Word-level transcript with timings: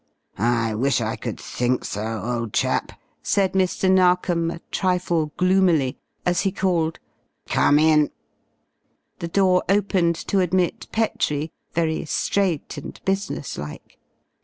"I 0.39 0.73
wish 0.73 0.99
I 0.99 1.15
could 1.15 1.39
think 1.39 1.85
so, 1.85 2.19
old 2.23 2.53
chap!" 2.53 2.91
said 3.21 3.53
Mr. 3.53 3.87
Narkom, 3.87 4.49
a 4.49 4.57
trifle 4.71 5.31
gloomily, 5.37 5.99
as 6.25 6.41
he 6.41 6.51
called 6.51 6.97
"Come 7.47 7.77
in!" 7.77 8.09
The 9.19 9.27
door 9.27 9.63
opened 9.69 10.15
to 10.25 10.39
admit 10.39 10.87
Petrie, 10.91 11.51
very 11.75 12.03
straight 12.05 12.77
and 12.79 12.99
business 13.05 13.59
like. 13.59 13.99